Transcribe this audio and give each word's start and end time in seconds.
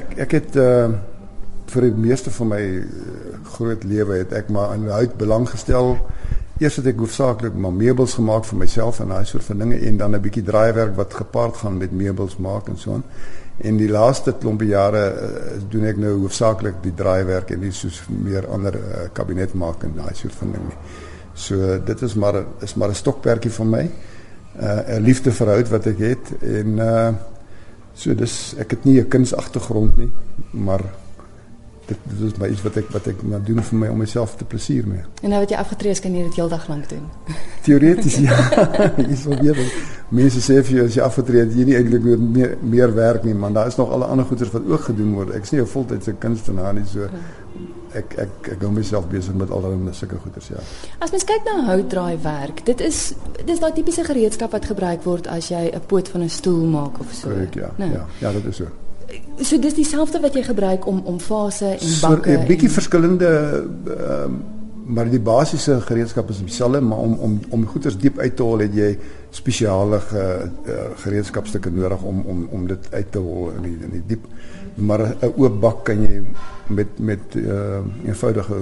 ek 0.00 0.16
ek 0.26 0.38
het 0.40 0.56
uh 0.56 0.94
vir 1.74 1.86
die 1.88 1.94
meeste 1.96 2.30
van 2.30 2.50
my 2.50 2.60
uh, 2.60 3.36
groot 3.56 3.84
lewe 3.88 4.18
het 4.20 4.34
ek 4.36 4.50
maar 4.52 4.74
aan 4.74 4.84
hout 4.92 5.14
belang 5.18 5.46
gestel. 5.48 5.96
Eers 6.60 6.76
het 6.78 6.90
ek 6.92 7.00
hoofsaaklik 7.02 7.56
maar 7.58 7.72
meubels 7.74 8.14
gemaak 8.18 8.44
vir 8.46 8.60
myself 8.60 9.00
en 9.02 9.14
daai 9.14 9.24
soort 9.26 9.48
van 9.48 9.64
dinge 9.64 9.78
en 9.88 9.96
dan 9.98 10.14
'n 10.14 10.20
bietjie 10.20 10.44
draaiwerk 10.44 10.94
wat 10.96 11.14
gepaard 11.14 11.56
gaan 11.56 11.78
met 11.78 11.92
meubels 11.92 12.36
maak 12.36 12.68
en 12.68 12.76
so 12.78 12.92
aan. 12.92 13.04
En 13.58 13.76
die 13.76 13.88
laaste 13.88 14.34
klompie 14.38 14.68
jare 14.68 15.04
uh, 15.08 15.58
doen 15.70 15.84
ek 15.84 15.96
nou 15.96 16.12
hoofsaaklik 16.20 16.82
die 16.82 16.94
draaiwerk 16.94 17.50
en 17.50 17.60
nie 17.60 17.72
soos 17.72 18.02
meer 18.08 18.46
ander 18.46 18.74
uh, 18.74 19.08
kabinet 19.12 19.54
maak 19.54 19.82
en 19.82 19.94
daai 19.96 20.14
soort 20.14 20.34
van 20.34 20.52
ding 20.52 20.64
nie. 20.68 20.78
So 21.34 21.78
dit 21.84 22.02
is 22.02 22.14
maar 22.14 22.44
is 22.60 22.74
maar 22.74 22.88
'n 22.88 22.94
stokperdjie 22.94 23.52
van 23.52 23.70
my. 23.70 23.90
Uh 24.60 24.98
'n 24.98 25.02
liefde 25.02 25.32
vir 25.32 25.46
hout 25.46 25.68
wat 25.68 25.86
ek 25.86 25.98
het 25.98 26.32
en 26.40 26.78
uh 26.78 27.12
so 27.94 28.14
dis 28.14 28.54
ek 28.58 28.70
het 28.70 28.84
nie 28.84 29.00
'n 29.00 29.08
kunsagtergrond 29.08 29.96
nie, 29.96 30.10
maar 30.50 30.82
dit 31.86 31.98
dit 32.02 32.32
is 32.32 32.38
maar 32.38 32.48
iets 32.48 32.62
wat 32.62 32.76
ek 32.80 32.90
wat 32.90 33.06
ek 33.06 33.22
maar 33.22 33.42
doen 33.44 33.62
vir 33.62 33.78
my 33.78 33.88
om 33.92 33.98
myself 33.98 34.36
te 34.36 34.44
plesier 34.44 34.86
mee. 34.88 35.04
En 35.22 35.34
nou 35.34 35.40
wat 35.40 35.50
jy 35.50 35.56
afgetree 35.60 35.90
is, 35.90 36.00
kan 36.00 36.14
jy 36.16 36.22
dit 36.22 36.38
heeldag 36.40 36.68
lank 36.68 36.88
doen. 36.88 37.04
Teoreties 37.66 38.16
ja. 38.24 38.38
Is 39.14 39.24
wel 39.28 39.40
weer. 39.42 39.60
Mense 40.08 40.40
sê 40.40 40.60
vir 40.62 40.78
jou 40.78 40.86
as 40.88 40.94
jy 40.94 41.04
afgetree 41.04 41.44
het, 41.44 41.54
jy 41.56 41.64
nie 41.68 41.76
eintlik 41.76 42.02
meer 42.02 42.56
meer 42.60 42.94
werk 42.94 43.24
nie, 43.24 43.34
maar 43.34 43.52
daar 43.52 43.66
is 43.72 43.76
nog 43.76 43.92
alle 43.92 44.04
ander 44.04 44.24
goeders 44.24 44.52
wat 44.54 44.66
ook 44.68 44.88
gedoen 44.90 45.14
word. 45.18 45.34
Ek 45.36 45.42
is 45.42 45.50
nie 45.52 45.60
'n 45.60 45.66
voltydse 45.66 46.14
kunstenaar 46.18 46.74
nie, 46.74 46.86
so 46.86 47.08
ek 47.94 48.14
ek 48.24 48.48
ek 48.54 48.62
hou 48.66 48.70
myself 48.74 49.08
besig 49.10 49.34
met 49.34 49.50
allerlei 49.50 49.92
sulke 49.96 50.18
goeders 50.22 50.48
ja. 50.48 50.62
As 50.98 51.10
mens 51.14 51.26
kyk 51.28 51.44
na 51.48 51.56
houtdraai 51.68 52.16
werk, 52.22 52.64
dit 52.66 52.80
is 52.80 53.12
dis 53.44 53.60
daai 53.60 53.72
tipiese 53.72 54.04
gereedskap 54.04 54.52
wat 54.56 54.70
gebruik 54.70 55.04
word 55.04 55.28
as 55.28 55.50
jy 55.50 55.70
'n 55.74 55.84
poot 55.86 56.08
van 56.08 56.22
'n 56.22 56.28
stoel 56.28 56.66
maak 56.66 57.00
of 57.00 57.12
so. 57.12 57.28
Korrek 57.28 57.54
ja. 57.54 57.70
Nee. 57.76 57.92
Ja, 57.92 58.06
ja, 58.18 58.32
dit 58.32 58.44
is 58.46 58.56
so. 58.56 58.66
So 59.40 59.58
dis 59.58 59.74
dieselfde 59.74 60.20
wat 60.20 60.34
jy 60.34 60.42
gebruik 60.42 60.86
om 60.86 61.02
om 61.04 61.20
vase 61.20 61.66
en 61.66 61.94
bakke. 62.00 62.32
So 62.32 62.40
'n 62.40 62.46
bietjie 62.46 62.70
verskillende 62.70 63.30
ehm 63.86 64.32
uh, 64.32 64.52
maar 64.86 65.08
die 65.08 65.20
basiese 65.20 65.78
gereedskap 65.80 66.28
is 66.30 66.38
dieselfde, 66.38 66.80
maar 66.80 66.98
om 66.98 67.12
om 67.12 67.40
om 67.48 67.66
goeders 67.66 67.96
diep 67.98 68.18
uit 68.18 68.36
te 68.36 68.42
hol 68.42 68.58
het 68.58 68.74
jy 68.74 68.98
spesiale 69.30 70.00
ge, 70.00 70.24
uh, 70.66 70.74
gereedskapstukke 70.96 71.70
nodig 71.70 72.02
om 72.02 72.20
om 72.20 72.48
om 72.50 72.66
dit 72.66 72.88
uit 72.90 73.12
te 73.12 73.18
hol 73.18 73.50
in 73.56 73.62
die 73.62 73.76
in 73.80 73.90
die 73.90 74.02
diep. 74.06 74.26
Maar 74.74 75.00
'n 75.20 75.32
oop 75.36 75.60
bak 75.60 75.84
kan 75.84 76.02
jy 76.02 76.22
met 76.66 76.98
met 76.98 77.34
uh, 77.34 77.78
eenvoudige 78.04 78.54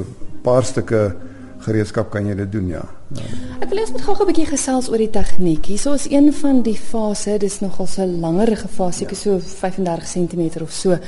paar 0.42 0.64
stukke 0.64 1.14
gereedskap 1.62 2.10
kan 2.10 2.26
jy 2.26 2.34
dit 2.34 2.52
doen 2.52 2.66
ja. 2.66 2.82
ja. 3.14 3.26
Ek 3.60 3.68
wil 3.70 3.78
eers 3.82 3.92
met 3.94 4.02
gou 4.02 4.16
'n 4.16 4.26
bietjie 4.26 4.46
gesels 4.46 4.88
oor 4.90 4.98
die 4.98 5.10
tegniek. 5.10 5.66
Hierso 5.66 5.94
is 5.94 6.10
een 6.10 6.32
van 6.32 6.62
die 6.62 6.76
fase, 6.76 7.38
dis 7.38 7.60
nogal 7.60 7.86
so 7.86 8.02
'n 8.02 8.20
langerige 8.20 8.68
fase, 8.68 9.04
ja. 9.04 9.14
so 9.14 9.38
35 9.38 10.08
cm 10.08 10.62
of 10.62 10.70
so. 10.70 10.98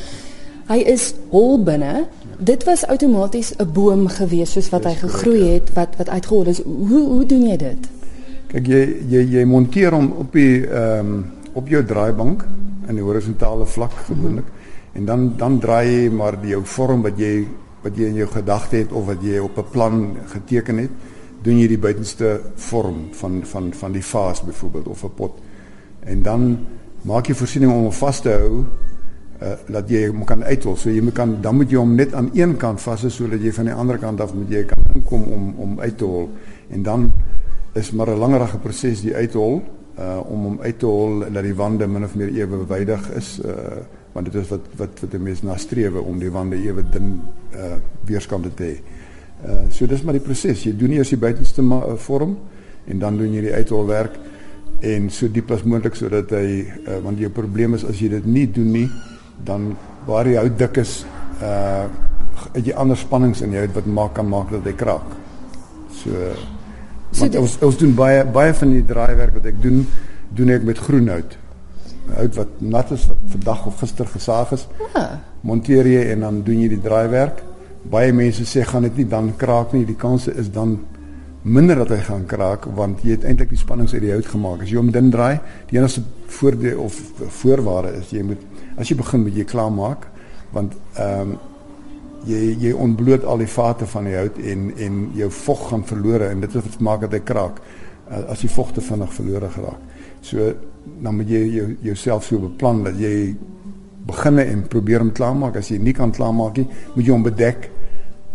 Hy 0.68 0.78
is 0.78 1.14
hol 1.30 1.58
binne. 1.62 2.06
Dit 2.38 2.64
was 2.64 2.86
outomaties 2.86 3.52
'n 3.58 3.72
boom 3.72 4.08
gewees 4.08 4.52
soos 4.52 4.70
wat 4.70 4.84
hy 4.84 4.94
gegroei 4.94 5.42
het 5.54 5.72
wat 5.74 5.96
wat 5.96 6.08
uitgehol 6.08 6.46
is. 6.46 6.62
Hoe 6.62 7.04
hoe 7.08 7.26
doen 7.26 7.46
jy 7.48 7.56
dit? 7.56 7.88
Kyk 8.46 8.66
jy 8.66 8.82
jy 9.08 9.22
jy 9.30 9.44
monteer 9.44 9.92
hom 9.92 10.12
op 10.12 10.32
die 10.32 10.66
ehm 10.66 10.98
um, 10.98 11.24
op 11.54 11.68
jou 11.68 11.84
draaibank 11.84 12.46
in 12.88 12.94
die 12.94 13.04
horisontale 13.04 13.66
vlak 13.66 13.92
gewoonlik. 13.92 14.44
Mm 14.44 14.50
-hmm. 14.50 14.63
En 14.94 15.04
dan 15.04 15.32
dan 15.36 15.58
draai 15.58 15.86
jy 15.90 16.10
maar 16.10 16.40
die 16.40 16.54
jou 16.54 16.62
vorm 16.64 17.02
wat 17.02 17.18
jy 17.18 17.46
wat 17.82 17.96
jy 17.98 18.06
in 18.08 18.20
jou 18.22 18.28
gedagte 18.30 18.76
het 18.76 18.92
of 18.92 19.06
wat 19.10 19.22
jy 19.22 19.38
op 19.38 19.58
'n 19.58 19.70
plan 19.70 20.16
geteken 20.26 20.78
het, 20.78 20.90
doen 21.42 21.58
jy 21.58 21.66
die 21.68 21.78
buitenste 21.78 22.40
vorm 22.54 23.08
van 23.12 23.42
van 23.44 23.72
van 23.72 23.92
die 23.92 24.04
vaas 24.04 24.42
byvoorbeeld 24.44 24.86
of 24.88 25.04
'n 25.04 25.14
pot. 25.14 25.40
En 26.00 26.22
dan 26.22 26.58
maak 27.02 27.26
jy 27.26 27.34
voorsiening 27.34 27.72
om 27.72 27.82
hom 27.82 27.92
vas 27.92 28.20
te 28.20 28.30
hou 28.30 28.64
uh 29.42 29.52
dat 29.68 29.88
jy 29.88 30.06
hom 30.06 30.24
kan 30.24 30.44
uithol. 30.44 30.76
So 30.76 30.90
jy 30.90 31.12
kan 31.12 31.40
dan 31.40 31.56
moet 31.56 31.70
jy 31.70 31.76
hom 31.76 31.94
net 31.94 32.14
aan 32.14 32.30
een 32.32 32.56
kant 32.56 32.80
vas 32.80 33.00
hou 33.00 33.10
sodat 33.10 33.40
jy 33.40 33.52
van 33.52 33.64
die 33.64 33.74
ander 33.74 33.98
kant 33.98 34.20
af 34.20 34.34
moet 34.34 34.50
jy 34.50 34.64
kan 34.64 34.78
inkom 34.94 35.22
om 35.22 35.54
om 35.58 35.80
uit 35.80 35.98
te 35.98 36.04
hol. 36.04 36.30
En 36.70 36.82
dan 36.82 37.12
is 37.74 37.90
maar 37.92 38.10
'n 38.10 38.18
langerige 38.18 38.58
proses 38.58 39.00
die 39.00 39.14
uithol 39.14 39.62
uh 39.98 40.20
om 40.28 40.42
hom 40.42 40.60
uit 40.60 40.78
te 40.78 40.86
hol 40.86 41.24
dat 41.32 41.42
die 41.42 41.54
wande 41.54 41.86
min 41.86 42.04
of 42.04 42.14
meer 42.14 42.28
ewewydig 42.28 43.10
is 43.10 43.40
uh 43.44 43.52
want 44.14 44.30
dit 44.30 44.36
is 44.38 44.50
wat 44.52 44.66
wat 44.78 45.00
wat 45.02 45.10
die 45.10 45.22
mens 45.22 45.42
na 45.42 45.56
strewe 45.58 46.02
om 46.02 46.18
die 46.22 46.30
wande 46.30 46.58
ewe 46.62 46.84
dun 46.94 47.16
uh 47.54 47.76
weerskante 48.06 48.52
te 48.54 48.68
hê. 48.68 48.76
Uh 49.42 49.64
so 49.74 49.86
dis 49.90 50.04
maar 50.06 50.18
die 50.18 50.22
proses. 50.22 50.62
Jy 50.64 50.76
doen 50.78 50.94
eers 50.94 51.10
die 51.10 51.20
buitenste 51.20 51.62
uh, 51.62 51.96
vorm 52.06 52.36
en 52.86 53.02
dan 53.02 53.18
doen 53.18 53.34
jy 53.34 53.48
die 53.48 53.54
uitholwerk 53.54 54.16
en 54.84 55.10
so 55.10 55.28
diep 55.32 55.50
as 55.54 55.64
moontlik 55.64 55.96
sodat 55.98 56.30
hy 56.36 56.62
uh, 56.62 57.00
want 57.02 57.18
jou 57.18 57.30
probleem 57.32 57.74
is 57.74 57.84
as 57.88 58.00
jy 58.00 58.12
dit 58.12 58.26
nie 58.26 58.46
doen 58.46 58.70
nie 58.72 58.88
dan 59.44 59.72
waar 60.06 60.28
die 60.28 60.38
hout 60.38 60.58
dik 60.58 60.82
is 60.84 61.02
uh 61.42 61.86
het 62.54 62.66
jy 62.66 62.74
ander 62.78 62.98
spannings 62.98 63.40
in 63.46 63.54
jou 63.54 63.62
wat 63.74 63.86
maak 63.86 64.14
kan 64.14 64.26
maak 64.28 64.50
dat 64.50 64.66
hy 64.66 64.74
kraak. 64.78 65.06
So 66.02 66.34
so 67.14 67.28
ons 67.40 67.56
ons 67.62 67.78
doen 67.78 67.94
baie 67.94 68.24
baie 68.26 68.54
van 68.54 68.74
die 68.74 68.84
draaiwerk 68.86 69.38
wat 69.38 69.46
ek 69.50 69.62
doen 69.62 69.84
doen 70.34 70.50
ek 70.50 70.66
met 70.66 70.78
groen 70.82 71.10
hout 72.12 72.34
wat 72.34 72.48
nat 72.58 72.90
is 72.90 73.06
wat 73.06 73.22
vandag 73.36 73.66
of 73.66 73.78
gister 73.78 74.06
gesaag 74.06 74.52
is. 74.52 74.66
Ja. 74.94 75.20
Monteer 75.40 75.86
jy 75.86 76.02
en 76.12 76.20
dan 76.20 76.42
doen 76.42 76.60
jy 76.60 76.68
die 76.68 76.80
draaiwerk. 76.80 77.42
Baie 77.90 78.12
mense 78.12 78.44
sê 78.48 78.64
gaan 78.64 78.82
dit 78.88 79.02
nie 79.02 79.08
dan 79.08 79.32
kraak 79.36 79.72
nie. 79.72 79.84
Die 79.84 79.96
kans 79.96 80.28
is 80.28 80.50
dan 80.52 80.78
minder 81.42 81.76
dat 81.76 81.92
hy 81.92 82.00
gaan 82.06 82.26
kraak 82.26 82.68
want 82.76 83.02
jy 83.04 83.18
het 83.18 83.24
eintlik 83.28 83.50
die 83.52 83.60
spannings 83.60 83.92
uit 83.94 84.02
die 84.04 84.12
hout 84.12 84.28
gemaak. 84.32 84.62
As 84.64 84.72
jy 84.72 84.80
hom 84.80 84.92
dun 84.92 85.10
draai, 85.12 85.40
die 85.70 85.78
enigste 85.78 86.04
voordeel 86.32 86.80
of 86.84 87.00
voorwaarde 87.40 87.96
is 88.00 88.12
jy 88.14 88.22
moet 88.24 88.40
as 88.80 88.88
jy 88.90 88.96
begin 88.98 89.26
met 89.26 89.36
jy 89.36 89.44
klaar 89.48 89.72
maak 89.72 90.08
want 90.54 90.76
ehm 90.94 91.34
um, 91.34 91.36
jy 92.24 92.54
jy 92.56 92.70
ontbloot 92.72 93.24
al 93.28 93.42
die 93.42 93.50
vate 93.52 93.86
van 93.86 94.06
die 94.08 94.14
hout 94.16 94.38
en 94.40 94.68
en 94.80 95.00
jou 95.18 95.30
vog 95.44 95.66
gaan 95.70 95.82
verlore 95.84 96.30
en 96.32 96.40
dit 96.40 96.54
wat 96.56 96.78
maak 96.80 97.02
dat 97.04 97.16
hy 97.18 97.20
kraak 97.20 97.58
as 98.10 98.40
die 98.40 98.50
vog 98.50 98.72
te 98.72 98.80
vinnig 98.80 99.12
verlore 99.12 99.48
geraak. 99.50 99.80
So 100.20 100.52
dan 101.02 101.16
moet 101.16 101.28
jy 101.28 101.42
jou 101.54 101.76
jouself 101.82 102.24
so 102.24 102.38
beplan 102.38 102.82
dat 102.84 102.98
jy 103.00 103.34
beginne 104.06 104.44
en 104.44 104.66
probeer 104.68 105.00
om 105.00 105.12
klaar 105.12 105.36
maak. 105.36 105.56
As 105.56 105.70
jy 105.72 105.78
nie 105.78 105.94
kan 105.96 106.12
klaar 106.12 106.34
maak 106.34 106.58
nie, 106.60 106.66
moet 106.94 107.04
jy 107.04 107.12
hom 107.12 107.24
bedek. 107.24 107.70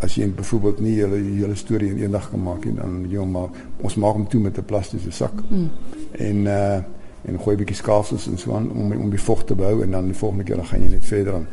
As 0.02 0.16
jy 0.16 0.30
byvoorbeeld 0.32 0.80
nie 0.80 0.96
julle 0.96 1.20
hele 1.20 1.56
storie 1.60 1.92
in 1.92 2.04
een 2.04 2.12
dag 2.12 2.30
kan 2.32 2.42
maak 2.44 2.66
nie, 2.66 2.74
dan 2.78 3.02
moet 3.02 3.12
jy 3.12 3.20
hom 3.20 3.36
maar 3.36 3.50
ons 3.84 3.98
maak 4.00 4.16
hom 4.18 4.28
toe 4.28 4.42
met 4.42 4.58
'n 4.58 4.66
plastiese 4.66 5.12
sak. 5.12 5.34
Mm. 5.50 5.70
En 6.12 6.46
uh 6.46 6.80
en 7.28 7.40
gooi 7.40 7.56
'n 7.56 7.60
bietjie 7.60 7.76
skaafsels 7.76 8.28
en 8.28 8.38
so 8.38 8.54
aan 8.56 8.72
om 8.72 8.92
om 8.92 9.10
die 9.10 9.22
vog 9.22 9.44
te 9.44 9.56
bou 9.56 9.84
en 9.84 9.92
dan 9.92 10.06
die 10.06 10.16
volgende 10.16 10.44
keer 10.44 10.56
dan 10.56 10.66
gaan 10.66 10.82
jy 10.82 10.90
net 10.90 11.06
verder 11.06 11.34
aan. 11.34 11.48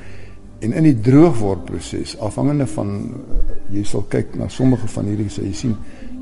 En 0.58 0.72
in 0.72 0.82
die 0.82 1.00
droogword 1.00 1.64
proses, 1.68 2.16
afhangende 2.18 2.66
van 2.66 3.14
jy 3.70 3.84
sal 3.84 4.06
kyk 4.08 4.36
na 4.40 4.48
sommige 4.48 4.88
van 4.88 5.08
hierdie 5.10 5.28
sê 5.32 5.44
jy 5.44 5.52
sien 5.52 5.76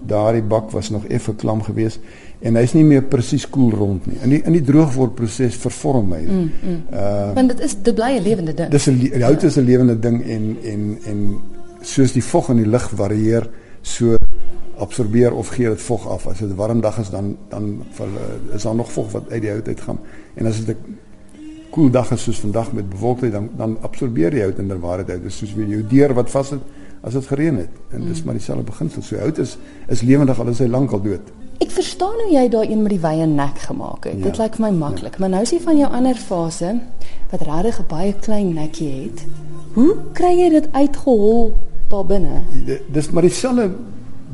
daardie 0.09 0.43
bak 0.43 0.71
was 0.75 0.91
nog 0.91 1.06
effe 1.06 1.33
klam 1.41 1.62
geweest 1.65 2.00
en 2.44 2.59
hy's 2.61 2.75
nie 2.77 2.84
meer 2.84 3.05
presies 3.09 3.47
koel 3.49 3.71
cool 3.71 3.78
rond 3.78 4.06
nie. 4.11 4.19
In 4.27 4.34
die 4.34 4.41
in 4.44 4.56
die 4.59 4.65
droogwordproses 4.65 5.56
vervorm 5.62 6.12
hy. 6.12 6.23
Mm, 6.27 6.50
mm. 6.61 6.81
Uh 6.93 7.31
want 7.39 7.55
dit 7.55 7.62
is 7.65 7.77
dit 7.87 7.94
bly 7.94 8.11
'n 8.19 8.23
lewende 8.23 8.55
ding. 8.55 8.71
Dis 8.71 8.89
'n 8.89 8.99
die 8.99 9.23
hout 9.23 9.43
is 9.43 9.56
'n 9.56 9.65
lewende 9.65 9.99
ding 9.99 10.23
en 10.25 10.56
en 10.62 10.99
en 11.06 11.21
soos 11.81 12.12
die 12.12 12.25
vog 12.25 12.50
in 12.50 12.56
die 12.56 12.69
lug 12.69 12.91
varieer, 12.91 13.49
so 13.83 14.17
absorbeer 14.78 15.33
of 15.33 15.49
gee 15.49 15.69
dit 15.69 15.81
vog 15.81 16.09
af. 16.09 16.27
As 16.27 16.39
dit 16.39 16.49
'n 16.49 16.56
warm 16.56 16.81
dag 16.81 16.99
is 16.99 17.11
dan 17.11 17.37
dan 17.49 17.83
val, 17.91 18.09
is 18.53 18.62
daar 18.62 18.75
nog 18.75 18.93
vog 18.93 19.12
wat 19.12 19.31
uit 19.31 19.41
die 19.41 19.50
hout 19.50 19.69
uitgaan. 19.69 19.99
En 20.34 20.47
as 20.47 20.65
dit 20.65 20.77
'n 20.77 20.99
koel 21.75 21.91
dag 21.91 22.11
is 22.15 22.23
soos 22.23 22.41
vandag 22.45 22.73
met 22.73 22.89
bewolkheid 22.89 23.33
dan 23.35 23.49
dan 23.59 23.77
absorbeer 23.83 24.35
die 24.35 24.43
hout 24.45 24.59
inderwaarheid 24.62 25.11
uit. 25.11 25.23
Dit 25.23 25.33
is 25.33 25.39
soos 25.43 25.55
weer 25.59 25.73
jou 25.77 25.83
deur 25.91 26.15
wat 26.15 26.31
vas 26.31 26.53
het 26.55 26.83
as 27.05 27.17
dit 27.19 27.27
gereën 27.27 27.57
het. 27.61 27.81
En 27.91 28.01
mm. 28.01 28.12
dis 28.12 28.23
maar 28.25 28.39
dieselfde 28.39 28.65
beginsel. 28.69 29.03
So 29.03 29.19
hout 29.19 29.39
is 29.43 29.57
is 29.89 30.05
lewendig 30.07 30.39
al 30.41 30.53
is 30.53 30.62
hy 30.62 30.69
lank 30.71 30.95
al 30.95 31.03
dood. 31.03 31.33
Ek 31.62 31.71
verstaan 31.75 32.15
hoe 32.23 32.31
jy 32.33 32.45
daai 32.51 32.71
een 32.71 32.83
met 32.83 32.95
die 32.95 33.01
wye 33.03 33.27
nek 33.31 33.59
gemaak 33.67 34.09
het. 34.09 34.19
Ja. 34.19 34.29
Dit 34.29 34.41
lyk 34.43 34.59
vir 34.59 34.67
my 34.67 34.73
maklik, 34.79 35.19
ja. 35.19 35.23
maar 35.23 35.33
nou 35.35 35.43
is 35.47 35.55
jy 35.55 35.61
van 35.65 35.79
jou 35.79 35.91
ander 35.99 36.23
fase 36.31 36.73
wat 37.33 37.47
regtig 37.49 37.81
'n 37.83 37.89
baie 37.91 38.15
klein 38.27 38.55
nekkie 38.55 38.91
het. 39.03 39.27
Hoe 39.75 39.97
kry 40.15 40.32
jy 40.38 40.49
dit 40.50 40.69
uitgehol 40.73 41.53
daar 41.91 42.06
binne? 42.06 42.43
Dis 42.93 43.11
maar 43.11 43.27
dieselfde 43.27 43.70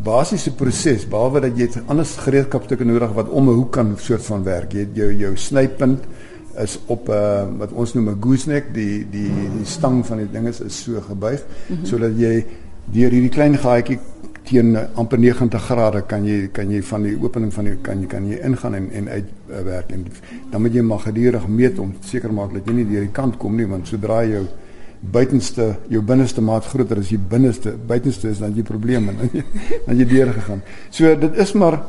basiese 0.05 0.53
proses 0.57 1.09
behalwe 1.09 1.41
dat 1.41 1.57
jy 1.57 1.69
'n 1.69 1.89
ander 1.89 2.05
gereedskapstukke 2.05 2.85
nodig 2.85 3.13
wat 3.13 3.29
om 3.29 3.49
'n 3.49 3.55
hoek 3.55 3.73
kan 3.73 3.97
soort 3.97 4.25
van 4.25 4.45
werk. 4.45 4.73
Jy 4.73 4.79
het 4.81 4.95
jou 4.97 5.13
jou 5.13 5.37
snypunt 5.37 6.05
is 6.59 6.79
op 6.87 7.09
uh, 7.09 7.45
wat 7.59 7.73
ons 7.73 7.95
noem 7.95 8.09
'n 8.11 8.21
gooseneck, 8.21 8.75
die 8.75 9.07
die 9.11 9.31
die 9.31 9.65
stang 9.65 10.07
van 10.07 10.19
die 10.19 10.31
ding 10.33 10.49
is 10.49 10.61
is 10.61 10.83
so 10.83 11.01
gebuig 11.01 11.43
mm 11.43 11.77
-hmm. 11.77 11.87
sodat 11.87 12.19
jy 12.19 12.45
deur 12.85 13.11
hierdie 13.11 13.29
klein 13.31 13.59
gaatjie 13.59 13.99
teen 14.43 14.77
amper 14.95 15.19
90 15.19 15.63
grade 15.63 16.03
kan 16.07 16.25
jy 16.25 16.49
kan 16.53 16.71
jy 16.71 16.81
van 16.83 17.03
die 17.03 17.17
opening 17.23 17.53
van 17.53 17.65
die 17.65 17.77
kan 17.83 18.01
jy 18.01 18.07
kan 18.07 18.27
jy 18.29 18.39
ingaan 18.45 18.75
en 18.75 18.91
en 18.91 19.09
uitwerk 19.09 19.93
en 19.93 20.07
dan 20.51 20.63
moet 20.63 20.75
jy 20.75 20.83
maar 20.83 20.99
gedurig 20.99 21.47
meet 21.49 21.79
om 21.79 21.95
seker 22.01 22.33
maak 22.33 22.53
dat 22.57 22.67
jy 22.67 22.73
nie 22.73 22.89
deur 22.89 23.07
die 23.07 23.13
kant 23.13 23.39
kom 23.39 23.57
nie 23.57 23.67
want 23.67 23.87
sodra 23.89 24.25
jou 24.25 24.47
buitenste 25.01 25.77
jou 25.89 26.03
binneste 26.03 26.43
maat 26.45 26.67
groter 26.67 26.99
as 26.99 27.09
die 27.09 27.19
binneste 27.19 27.77
buitenste 27.87 28.29
is 28.29 28.43
dan 28.43 28.57
jy 28.57 28.65
probleme 28.67 29.15
dan 29.21 29.31
jy 29.33 29.45
dan 29.87 29.97
jy 29.97 30.09
deur 30.09 30.33
gegaan. 30.33 30.63
So 30.91 31.15
dit 31.17 31.39
is 31.39 31.53
maar 31.53 31.81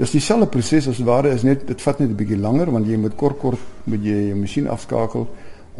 dis 0.00 0.16
dieselfde 0.16 0.48
proses 0.48 0.88
as 0.88 0.98
ware 1.04 1.30
is 1.36 1.44
net 1.44 1.66
dit 1.68 1.82
vat 1.82 1.98
net 2.00 2.08
'n 2.08 2.16
bietjie 2.16 2.40
langer 2.40 2.70
want 2.72 2.86
jy 2.86 2.96
moet 2.96 3.16
kort 3.16 3.38
kort 3.38 3.58
moet 3.84 4.02
jy 4.04 4.28
jou 4.28 4.36
masjien 4.36 4.68
afskakel 4.68 5.28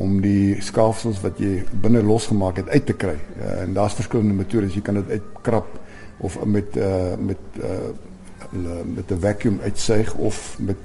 om 0.00 0.20
die 0.20 0.60
skaafsels 0.64 1.20
wat 1.24 1.40
jy 1.42 1.64
binne 1.82 2.02
losgemaak 2.02 2.60
het 2.62 2.68
uit 2.68 2.86
te 2.86 2.96
kry. 2.96 3.16
Uh, 3.16 3.62
en 3.64 3.74
daar's 3.76 3.96
verskillende 3.98 4.34
metodes. 4.34 4.74
Jy 4.74 4.84
kan 4.86 5.00
dit 5.00 5.10
uitkrap 5.10 5.66
of 6.20 6.38
met 6.44 6.76
uh 6.76 7.16
met 7.18 7.60
uh 7.60 7.90
met 8.94 9.10
'n 9.10 9.20
vacuum 9.20 9.60
uitsuig 9.62 10.14
of 10.14 10.56
met 10.58 10.76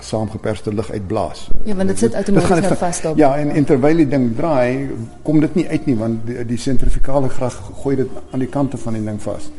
saamgeperste 0.00 0.74
lug 0.74 0.90
uitblaas. 0.90 1.50
Ja, 1.64 1.74
want 1.74 1.88
dit 1.88 1.98
sit 1.98 2.14
outomaties 2.14 2.48
nou 2.48 2.76
vas 2.76 3.00
daar. 3.00 3.16
Ja, 3.16 3.36
en, 3.36 3.50
en 3.50 3.64
terwyl 3.64 3.96
die 3.96 4.08
ding 4.08 4.36
draai, 4.36 4.88
kom 5.22 5.40
dit 5.40 5.54
nie 5.54 5.68
uit 5.68 5.86
nie 5.86 5.96
want 5.96 6.26
die, 6.26 6.44
die 6.46 6.58
sentrifugale 6.58 7.28
krag 7.28 7.58
gooi 7.82 7.96
dit 7.96 8.08
aan 8.30 8.38
die 8.38 8.48
kante 8.48 8.76
van 8.76 8.92
die 8.92 9.04
ding 9.04 9.22
vas. 9.22 9.50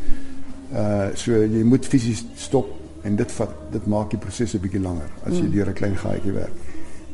Uh 0.73 1.07
so 1.13 1.31
jy 1.31 1.63
moet 1.63 1.85
fisies 1.85 2.25
stop 2.35 2.78
en 3.03 3.15
dit 3.15 3.31
vat 3.31 3.53
dit 3.71 3.85
maak 3.87 4.09
die 4.09 4.19
proses 4.19 4.53
'n 4.53 4.61
bietjie 4.61 4.81
langer 4.81 5.09
as 5.25 5.33
jy 5.33 5.45
mm. 5.45 5.51
deur 5.51 5.69
'n 5.69 5.73
klein 5.73 5.97
gaatjie 5.97 6.31
werk. 6.31 6.55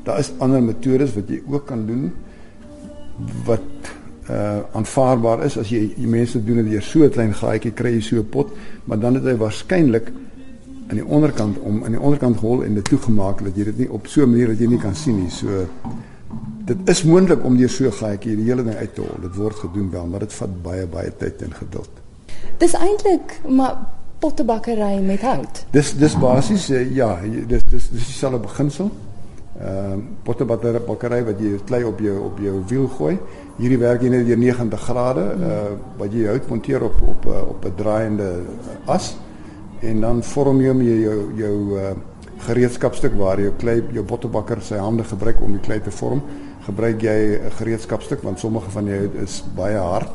Daar 0.04 0.20
is 0.20 0.32
ander 0.38 0.62
metodes 0.64 1.14
wat 1.14 1.30
jy 1.30 1.42
ook 1.48 1.66
kan 1.66 1.86
doen 1.86 2.12
wat 3.46 3.62
uh 4.30 4.60
aanvaarbaar 4.74 5.44
is 5.46 5.58
as 5.58 5.70
jy 5.70 5.94
die 5.96 6.08
mense 6.08 6.44
doen 6.44 6.64
dit 6.64 6.72
deur 6.72 6.82
so 6.82 7.04
'n 7.04 7.10
klein 7.10 7.34
gaatjie 7.34 7.72
kry 7.72 7.92
jy 7.94 8.02
so 8.02 8.16
'n 8.16 8.30
pot, 8.30 8.50
maar 8.86 9.00
dan 9.00 9.14
het 9.14 9.24
hy 9.24 9.36
waarskynlik 9.38 10.12
aan 10.88 10.96
die 10.96 11.06
onderkant 11.06 11.58
om 11.60 11.84
aan 11.84 11.92
die 11.92 12.00
onderkant 12.02 12.38
gehol 12.38 12.64
en 12.64 12.74
dit 12.74 12.84
toegemaak 12.84 13.44
dat 13.44 13.56
jy 13.58 13.64
dit 13.64 13.78
nie 13.78 13.92
op 13.92 14.08
so 14.08 14.22
'n 14.22 14.30
manier 14.30 14.48
dat 14.48 14.60
jy 14.60 14.68
nie 14.68 14.80
kan 14.80 14.96
sien 14.96 15.22
nie. 15.22 15.30
So 15.30 15.48
dit 16.66 16.78
is 16.90 17.04
moontlik 17.04 17.44
om 17.46 17.58
deur 17.58 17.70
so 17.70 17.86
'n 17.86 17.92
gaatjie 17.92 18.36
die 18.36 18.46
hele 18.46 18.64
ding 18.64 18.76
uit 18.76 18.96
te 18.96 19.02
hol. 19.02 19.22
Dit 19.22 19.36
word 19.36 19.56
gedoen 19.56 19.92
wel, 19.92 20.06
maar 20.06 20.20
dit 20.20 20.34
vat 20.34 20.64
baie 20.64 20.88
baie 20.88 21.12
tyd 21.18 21.42
en 21.42 21.54
geduld. 21.54 21.90
Dis 22.58 22.74
eintlik 22.74 23.40
maar 23.48 23.76
pottebakkery 24.20 25.00
met 25.02 25.22
hout. 25.22 25.66
Dis 25.72 25.94
dis 25.98 26.16
basies 26.20 26.70
uh, 26.70 26.96
ja, 26.96 27.20
dis 27.24 27.64
dis 27.70 27.90
dis 27.90 28.08
dieselfde 28.12 28.40
beginsel. 28.40 28.92
Ehm 29.60 30.00
uh, 30.00 30.00
pottebakkery 30.24 31.24
wat 31.24 31.40
jy 31.40 31.60
klei 31.66 31.84
op 31.84 32.00
jou 32.00 32.18
op 32.30 32.40
jou 32.40 32.56
wiel 32.68 32.88
gooi. 32.98 33.18
Hierdie 33.58 33.80
werk 33.80 34.02
jy 34.04 34.10
net 34.10 34.26
deur 34.28 34.42
90 34.42 34.88
grade 34.90 35.28
uh 35.36 35.62
wat 36.00 36.14
jy 36.14 36.26
hout 36.28 36.50
monteer 36.50 36.84
op 36.84 37.02
op 37.02 37.26
op 37.26 37.66
'n 37.66 37.76
draaiende 37.76 38.32
as 38.86 39.16
en 39.82 40.02
dan 40.02 40.24
vorm 40.24 40.62
jy 40.62 40.74
jou 40.76 41.00
jou, 41.02 41.20
jou 41.36 41.58
uh, 41.80 41.96
gereedskapstuk 42.48 43.14
waar 43.18 43.40
jy 43.40 43.52
klei 43.60 43.84
jou 43.94 44.04
bottebakker 44.04 44.62
sy 44.62 44.78
hande 44.78 45.04
gebruik 45.04 45.42
om 45.42 45.56
die 45.56 45.64
klei 45.64 45.80
te 45.82 45.92
vorm 45.92 46.22
gebruik 46.66 47.02
jy 47.02 47.38
'n 47.38 47.52
gereedskapstuk 47.60 48.22
want 48.22 48.40
sommige 48.40 48.70
van 48.72 48.86
jou 48.86 49.10
is 49.24 49.44
baie 49.56 49.78
hard. 49.78 50.12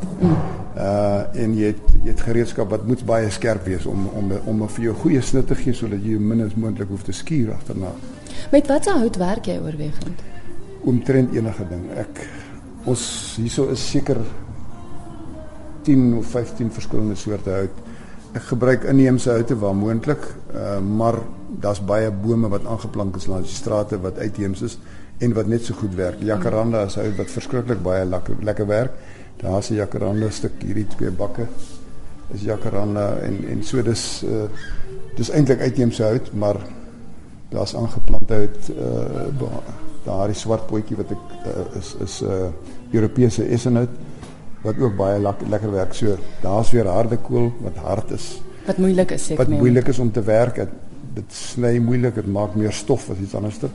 Uh 0.77 1.23
en 1.43 1.55
jy 1.55 1.67
het 1.67 1.85
jy 2.03 2.11
het 2.11 2.21
gereedskap 2.21 2.71
wat 2.71 2.87
moet 2.87 3.05
baie 3.05 3.31
skerp 3.31 3.65
wees 3.65 3.87
om 3.87 4.09
om 4.15 4.33
om 4.47 4.69
vir 4.69 4.85
jou 4.85 4.95
goeie 4.95 5.21
snit 5.21 5.47
te 5.47 5.55
gee 5.55 5.73
sodat 5.73 6.03
jy 6.03 6.19
min 6.19 6.45
as 6.45 6.55
moontlik 6.55 6.89
hoef 6.89 7.03
te 7.03 7.13
skuur 7.13 7.53
agterna. 7.53 7.93
Met 8.51 8.67
watter 8.67 8.99
hout 8.99 9.17
werk 9.17 9.47
jy 9.47 9.59
oorwegend? 9.59 10.23
Omtrent 10.85 11.35
enige 11.35 11.69
ding. 11.69 11.91
Ek 11.97 12.27
ons 12.85 13.37
hierso 13.37 13.69
is 13.71 13.91
seker 13.91 14.19
10 15.83 16.15
of 16.19 16.27
15 16.27 16.71
verskillende 16.71 17.15
soorte 17.15 17.51
hout. 17.51 17.77
Ek 18.33 18.43
gebruik 18.43 18.85
inheemse 18.85 19.31
houte 19.31 19.59
waar 19.59 19.75
moontlik, 19.75 20.23
uh, 20.55 20.79
maar 20.79 21.19
daar's 21.61 21.81
baie 21.85 22.11
bome 22.11 22.49
wat 22.49 22.67
aangeplant 22.67 23.17
is 23.17 23.27
langs 23.27 23.49
die 23.49 23.57
strate 23.57 24.01
wat 24.01 24.19
uitheems 24.19 24.63
is 24.63 24.79
en 25.21 25.35
wat 25.37 25.47
net 25.47 25.65
so 25.65 25.75
goed 25.75 25.95
werk. 25.95 26.23
Jacaranda 26.25 26.85
is 26.89 26.97
hout 27.01 27.17
wat 27.17 27.31
verskriklik 27.31 27.83
baie 27.85 28.05
lekker 28.05 28.41
lekker 28.43 28.67
werk. 28.67 28.93
Daar's 29.41 29.71
'n 29.71 29.75
jacaranda 29.75 30.31
stuk 30.31 30.63
hierdie 30.63 30.87
twee 30.87 31.11
bakke 31.11 31.47
is 32.35 32.43
jacaranda 32.43 33.19
en 33.27 33.45
en 33.51 33.63
so 33.65 33.83
dis 33.83 34.23
uh, 34.25 34.47
dis 35.17 35.31
eintlik 35.31 35.61
uitheemse 35.61 36.03
hout, 36.03 36.33
maar 36.33 36.57
daar's 37.51 37.75
aangeplante 37.75 38.35
hout 38.35 38.71
uh, 38.79 39.49
daardie 40.05 40.37
swart 40.39 40.67
potjie 40.67 40.97
wat 40.97 41.11
ek 41.11 41.25
uh, 41.47 41.79
is 41.81 41.95
is 42.01 42.21
'n 42.23 42.31
uh, 42.31 42.53
Europese 42.93 43.45
essenhout 43.45 43.91
wat 44.63 44.79
ook 44.79 44.97
baie 44.97 45.19
lekker 45.21 45.73
werk. 45.73 45.95
So 45.95 46.17
daar's 46.43 46.71
weer 46.71 46.87
harde 46.87 47.17
kool 47.17 47.53
wat 47.61 47.77
hard 47.77 48.11
is. 48.11 48.41
Wat 48.67 48.79
moeilik 48.79 49.11
is 49.11 49.25
seker. 49.25 49.45
Wat 49.45 49.59
moeilik 49.59 49.89
is 49.89 49.99
om 49.99 50.13
te 50.13 50.23
werk. 50.23 50.57
Het, 50.57 50.73
dit 51.15 51.33
sny 51.33 51.79
moeilik, 51.79 52.15
dit 52.15 52.27
maak 52.27 52.55
meer 52.55 52.73
stof 52.73 53.11
as 53.11 53.19
iets 53.19 53.35
anderste. 53.35 53.71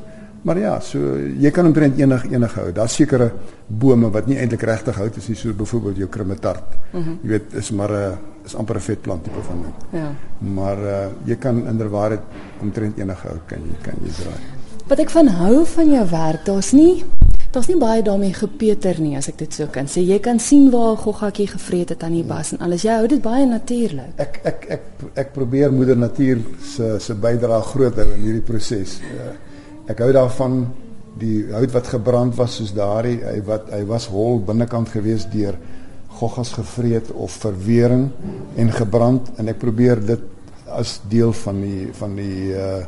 Maar 0.45 0.59
ja, 0.61 0.73
so 0.79 0.99
jy 1.17 1.49
kan 1.49 1.65
omtrent 1.65 1.97
enig 1.97 2.25
enige 2.29 2.59
hou. 2.59 2.71
Daar's 2.75 2.93
sekere 2.93 3.31
bome 3.65 4.11
wat 4.13 4.27
nie 4.29 4.37
eintlik 4.37 4.61
regtig 4.69 4.97
hout 5.01 5.17
is 5.17 5.27
nie, 5.31 5.37
so 5.39 5.53
byvoorbeeld 5.57 6.03
jou 6.03 6.09
krumetart. 6.09 6.75
Mm 6.91 7.01
-hmm. 7.01 7.17
Jy 7.23 7.29
weet, 7.29 7.53
is 7.53 7.71
maar 7.71 7.91
'n 7.91 8.17
is 8.45 8.55
amper 8.55 8.75
'n 8.75 8.81
vetplant 8.81 9.23
tipe 9.23 9.41
van 9.41 9.61
ding. 9.61 10.01
Ja. 10.01 10.11
Maar 10.37 10.77
uh, 10.77 11.07
jy 11.25 11.35
kan 11.35 11.67
inderwaarheid 11.67 12.21
omtrent 12.61 12.97
enige 12.97 13.27
hou 13.27 13.37
kan 13.45 13.59
jy 13.59 13.77
kan 13.81 13.93
jy 14.03 14.11
draai. 14.11 14.41
Wat 14.87 14.99
ek 14.99 15.09
van 15.09 15.27
hou 15.27 15.65
van 15.65 15.91
jou 15.91 16.09
werk, 16.09 16.45
daar's 16.45 16.71
nie 16.71 17.03
Daar's 17.55 17.67
nie 17.67 17.77
baie 17.77 18.01
daarmee 18.03 18.33
gepeter 18.33 18.97
nie 18.99 19.15
as 19.15 19.29
ek 19.29 19.37
dit 19.37 19.53
so 19.53 19.67
kan 19.71 19.85
sê. 19.87 20.01
Jy 20.03 20.19
kan 20.19 20.39
sien 20.39 20.69
waar 20.71 20.97
goggatjie 20.97 21.47
gevreet 21.47 21.89
het 21.89 22.03
aan 22.03 22.11
die 22.11 22.23
bas 22.23 22.51
en 22.51 22.59
alles. 22.59 22.81
Jy 22.81 22.91
hou 22.91 23.07
dit 23.07 23.21
baie 23.21 23.45
natuurlik. 23.45 24.11
Ek 24.17 24.39
ek 24.43 24.65
ek 24.69 24.81
ek 25.15 25.33
probeer 25.33 25.71
moeder 25.71 25.97
natuur 25.97 26.41
se 26.75 26.99
se 26.99 27.15
bydrae 27.15 27.61
groter 27.61 28.11
in 28.15 28.21
hierdie 28.21 28.41
proses. 28.41 28.99
Uh, 28.99 29.31
ek 29.87 29.99
hou 29.99 30.11
daarvan 30.11 30.65
die 31.19 31.45
hout 31.53 31.71
wat 31.71 31.87
gebrand 31.87 32.35
was 32.35 32.57
soos 32.59 32.73
daardie 32.75 33.19
hy 33.23 33.39
wat 33.47 33.71
hy 33.71 33.83
was 33.87 34.09
hol 34.11 34.39
binnekant 34.43 34.89
gewees 34.91 35.27
deur 35.31 35.55
goggas 36.19 36.53
gevreet 36.55 37.11
of 37.11 37.31
verwering 37.43 38.09
en 38.55 38.71
gebrand 38.71 39.31
en 39.39 39.51
ek 39.51 39.59
probeer 39.59 39.99
dit 39.99 40.21
as 40.75 40.99
deel 41.09 41.33
van 41.45 41.61
die 41.61 41.89
van 41.93 42.15
die 42.19 42.53
uh 42.53 42.85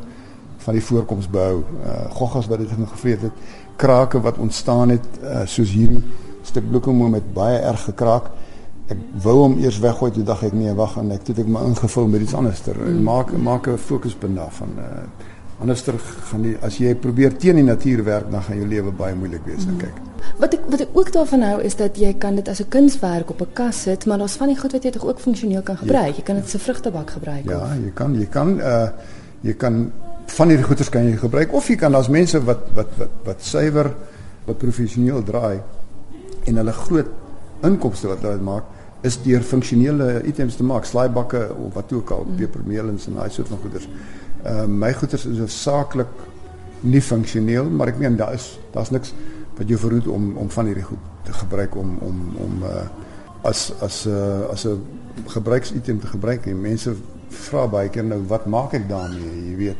van 0.68 0.76
die 0.76 0.84
voorkoms 0.84 1.30
behou. 1.32 1.62
Uh 1.64 2.10
goggas 2.12 2.48
wat 2.52 2.60
dit 2.60 2.72
gevreet 2.92 3.22
het 3.22 3.32
krake 3.80 4.20
wat 4.22 4.38
ontstaan 4.38 4.90
het 4.90 5.06
uh, 5.22 5.46
soos 5.46 5.70
hierdie 5.72 6.02
stuk 6.44 6.66
bloekomo 6.70 7.08
met 7.08 7.34
baie 7.34 7.60
erg 7.60 7.86
gekraak. 7.88 8.28
Ek 8.92 9.00
wou 9.24 9.36
hom 9.44 9.58
eers 9.62 9.80
weggooi 9.80 10.12
toe 10.12 10.26
dag 10.28 10.44
ek 10.44 10.56
nee 10.58 10.74
wag 10.76 10.98
en 11.00 11.14
ek 11.16 11.30
het 11.30 11.40
ek 11.44 11.52
my 11.54 11.62
ingevul 11.70 12.10
met 12.12 12.26
iets 12.26 12.36
anderster. 12.36 12.76
Mm. 12.76 13.04
Maak 13.04 13.32
maak 13.38 13.68
'n 13.68 13.78
fokuspunt 13.78 14.36
daarvan. 14.36 14.76
Uh, 14.78 15.37
anderster 15.59 15.95
gaan 16.30 16.44
die 16.45 16.56
as 16.62 16.77
jy 16.77 16.94
probeer 17.01 17.38
teen 17.42 17.57
die 17.57 17.65
natuur 17.65 18.04
werk 18.06 18.30
dan 18.31 18.44
gaan 18.45 18.59
jou 18.62 18.68
lewe 18.69 18.92
baie 18.92 19.15
moeilik 19.18 19.45
wees 19.45 19.65
mm. 19.65 19.77
kyk. 19.81 20.01
Wat 20.38 20.54
ek 20.54 20.65
wat 20.69 20.83
ek 20.86 20.98
ook 21.00 21.12
daarvan 21.15 21.45
hou 21.48 21.62
is 21.65 21.77
dat 21.80 21.98
jy 21.98 22.13
kan 22.21 22.36
dit 22.38 22.50
as 22.50 22.62
'n 22.62 22.69
kunswerk 22.69 23.30
op 23.33 23.42
'n 23.42 23.54
kas 23.54 23.81
sit, 23.81 24.06
maar 24.06 24.18
daar's 24.18 24.38
van 24.38 24.48
die 24.48 24.57
goed 24.57 24.71
wat 24.71 24.83
jy 24.83 24.92
tog 24.92 25.06
ook 25.06 25.19
funksioneel 25.19 25.62
kan 25.62 25.77
gebruik. 25.77 26.15
Jy 26.18 26.24
kan 26.24 26.36
dit 26.36 26.45
as 26.45 26.54
'n 26.56 26.59
vrugtebak 26.59 27.09
gebruik. 27.09 27.44
Ja, 27.45 27.57
of? 27.57 27.74
jy 27.74 27.92
kan 27.94 28.15
jy 28.15 28.25
kan 28.25 28.59
uh 28.59 28.89
jy 29.42 29.54
kan 29.54 29.92
van 30.25 30.48
hierdie 30.50 30.65
goeders 30.65 30.89
kan 30.89 31.06
jy 31.06 31.18
gebruik 31.18 31.54
of 31.54 31.68
jy 31.68 31.75
kan 31.75 31.95
as 31.95 32.10
mense 32.10 32.44
wat 32.44 32.60
wat 32.75 32.88
wat 32.98 33.10
wat 33.24 33.42
suiwer 33.42 33.94
wat 34.45 34.57
professioneel 34.57 35.24
draai 35.24 35.62
en 36.45 36.56
hulle 36.56 36.71
groot 36.71 37.07
inkomste 37.63 38.07
wat 38.07 38.21
hulle 38.21 38.41
maak 38.41 38.63
is 39.01 39.17
deur 39.24 39.43
funksionele 39.46 40.22
items 40.25 40.58
te 40.58 40.65
maak, 40.65 40.86
slaaibakke 40.86 41.43
of 41.53 41.74
wat 41.77 41.91
ook 41.93 42.12
al, 42.12 42.24
mm. 42.25 42.38
pepermelens 42.41 43.08
en 43.08 43.20
daai 43.20 43.29
soort 43.29 43.51
van 43.53 43.62
goeders. 43.62 43.88
Uh, 44.46 44.65
my 44.65 44.94
goeders 44.94 45.25
is 45.25 45.62
saaklik 45.62 46.12
nie 46.82 47.01
funksioneel, 47.01 47.70
maar 47.70 47.91
ek 47.94 48.00
meen 48.00 48.17
daar 48.20 48.36
is 48.38 48.60
daar's 48.74 48.94
niks 48.94 49.13
wat 49.58 49.67
jou 49.67 49.79
verhoed 49.82 50.08
om 50.08 50.36
om 50.38 50.50
van 50.53 50.70
hierdie 50.70 50.86
goed 50.86 51.06
te 51.25 51.34
gebruik 51.34 51.75
om 51.75 51.98
om 52.06 52.24
om 52.46 52.63
uh 52.63 52.88
as 53.48 53.72
as 53.82 54.06
'n 54.06 54.10
uh, 54.10 54.51
as 54.51 54.65
'n 54.65 54.82
gebruiksitem 55.27 56.00
te 56.00 56.08
gebruik. 56.08 56.46
En 56.46 56.62
mense 56.62 56.96
vra 57.29 57.67
baie 57.67 57.89
keer 57.89 58.03
nou 58.03 58.22
wat 58.27 58.46
maak 58.46 58.74
ek 58.74 58.89
daarmee? 58.89 59.50
Jy 59.50 59.56
weet, 59.56 59.77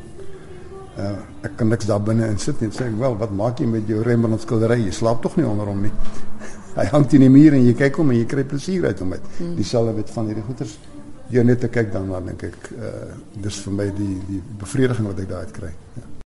Uh, 0.98 1.12
ek 1.46 1.52
kan 1.60 1.68
niks 1.70 1.86
daar 1.86 2.02
binne 2.02 2.26
in 2.26 2.40
sit 2.42 2.62
en 2.66 2.72
sê 2.74 2.88
wel 2.98 3.18
wat 3.20 3.30
maak 3.30 3.60
jy 3.62 3.68
met 3.70 3.86
jou 3.86 4.00
Rembrandt 4.02 4.42
skildery 4.42 4.80
jy 4.82 4.94
slaap 4.98 5.20
tog 5.22 5.36
nie 5.38 5.46
onder 5.46 5.70
hom 5.70 5.84
nie 5.86 5.92
hy 6.80 6.86
hang 6.90 7.04
teen 7.06 7.22
die 7.22 7.30
muur 7.30 7.54
en 7.54 7.68
jy 7.68 7.76
kyk 7.78 8.00
hom 8.02 8.10
en 8.10 8.18
jy 8.18 8.24
kry 8.26 8.42
plesier 8.50 8.88
uit 8.88 9.04
hom 9.04 9.14
uit 9.14 9.28
hmm. 9.38 9.52
dieselfde 9.60 9.94
met 9.94 10.10
van 10.16 10.32
hierdie 10.32 10.46
goeters 10.48 10.74
jy 11.34 11.44
net 11.44 11.60
te 11.64 11.70
kyk 11.72 11.92
dan 11.94 12.12
dan 12.12 12.30
dink 12.32 12.44
ek 12.50 12.70
uh, 12.78 12.92
dis 13.44 13.60
vir 13.66 13.74
my 13.80 13.88
die 13.96 14.14
die 14.30 14.44
bevrediging 14.62 15.10
wat 15.10 15.20
ek 15.24 15.30
daar 15.32 15.48
uit 15.48 15.58
kry 15.60 15.74
ja. 16.00 16.06